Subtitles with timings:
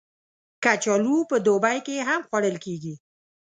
[0.63, 2.93] کچالو په دوبی کې هم خوړل کېږي